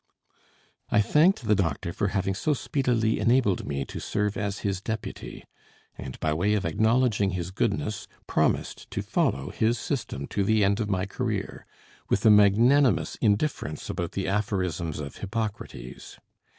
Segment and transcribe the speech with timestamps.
[0.89, 5.43] I thanked the doctor for having so speedily enabled me to serve as his deputy;
[5.95, 10.79] and by way of acknowledging his goodness, promised to follow his system to the end
[10.79, 11.67] of my career,
[12.09, 16.17] with a magnanimous indifference about the aphorisms of Hippocrates.